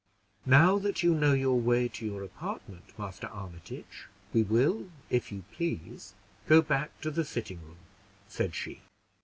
"Now 0.47 0.79
that 0.79 1.03
you 1.03 1.13
know 1.13 1.33
your 1.33 1.59
way 1.59 1.87
to 1.89 2.03
your 2.03 2.23
apartment, 2.23 2.97
Master 2.97 3.27
Armitage, 3.27 4.07
we 4.33 4.41
will, 4.41 4.89
if 5.11 5.31
you 5.31 5.43
please, 5.51 6.15
go 6.47 6.59
back 6.63 6.99
to 7.01 7.11
the 7.11 7.23
sitting 7.23 7.61
room," 7.61 7.77
said 8.27 8.55
she. 8.55 8.81